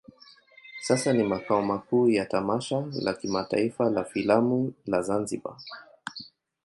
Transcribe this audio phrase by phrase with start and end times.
[0.81, 5.57] Sasa ni makao makuu ya tamasha la kimataifa la filamu la Zanzibar.